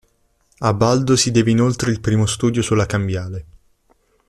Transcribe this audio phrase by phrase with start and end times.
[0.61, 3.45] A Baldo si deve inoltre il primo studio sulla cambiale.